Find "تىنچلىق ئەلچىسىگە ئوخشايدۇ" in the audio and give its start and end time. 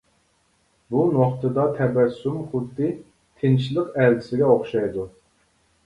3.43-5.11